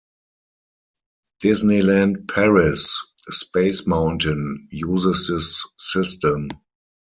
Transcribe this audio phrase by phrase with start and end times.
[1.43, 6.49] Disneyland Paris' Space Mountain uses this system.